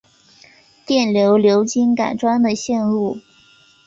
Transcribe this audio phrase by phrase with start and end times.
[0.83, 3.19] 电流流经改装的线路